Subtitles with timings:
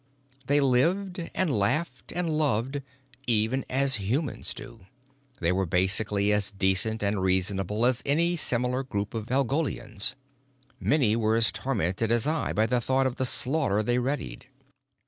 [0.47, 2.81] They lived and laughed and loved
[3.27, 4.87] even as humans do.
[5.39, 10.15] They were basically as decent and reasonable as any similar group of Valgolians.
[10.79, 14.47] Many were as tormented as I by the thought of the slaughter they readied.